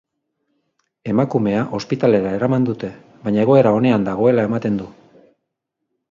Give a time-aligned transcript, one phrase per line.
[1.11, 2.89] Emakumea ospitalera eraman dute,
[3.27, 4.89] baina egoera onean dagoela ematen du.